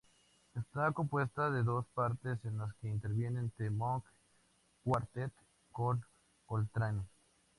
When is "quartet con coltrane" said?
4.83-7.03